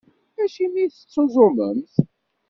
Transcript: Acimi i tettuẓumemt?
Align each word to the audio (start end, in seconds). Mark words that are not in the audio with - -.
Acimi 0.43 0.79
i 0.83 0.87
tettuẓumemt? 0.93 1.93